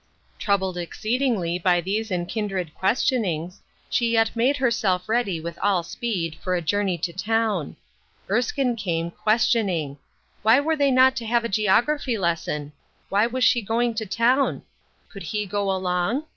[0.39, 6.33] Troubled exceedingly by these and kindred questionings, she yet made herself ready with all speed,
[6.41, 7.75] for a journey to town.
[8.27, 9.97] Erskine came, ques tioning:
[10.41, 12.71] Why were they not to have a geography lesson?
[13.09, 14.63] Why was she going to town?
[15.13, 16.23] Could he go along